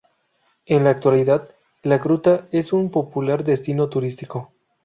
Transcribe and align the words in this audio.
En 0.65 0.83
la 0.83 0.89
actualidad, 0.89 1.51
la 1.83 1.99
Gruta 1.99 2.47
es 2.51 2.73
un 2.73 2.89
popular 2.89 3.43
destino 3.43 3.87
turístico. 3.87 4.51